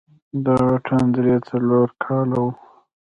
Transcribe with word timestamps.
دا 0.45 0.55
واټن 0.67 1.03
درې 1.15 1.35
تر 1.37 1.43
څلور 1.49 1.87
کاله 2.03 2.37
و. 2.43 2.47